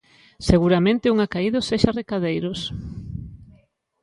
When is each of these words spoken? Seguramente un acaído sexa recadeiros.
Seguramente 0.49 1.11
un 1.13 1.17
acaído 1.27 1.59
sexa 1.69 1.91
recadeiros. 1.99 2.59